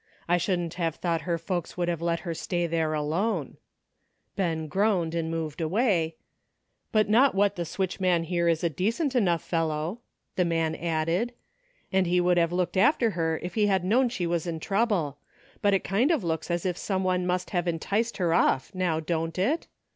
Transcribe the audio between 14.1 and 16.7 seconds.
was in trouble; but it kind of looks as